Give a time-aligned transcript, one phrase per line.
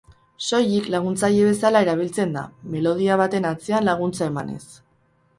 [0.43, 2.43] Soilik laguntzaile bezala erabiltzen da,
[2.75, 4.63] melodia baten atzean laguntza emanez.